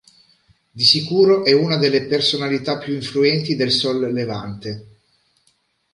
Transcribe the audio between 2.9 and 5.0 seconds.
influenti del Sol Levante.